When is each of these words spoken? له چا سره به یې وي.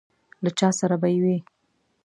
له 0.43 0.49
چا 0.59 0.69
سره 0.79 0.95
به 1.01 1.07
یې 1.13 1.19
وي. 1.23 1.37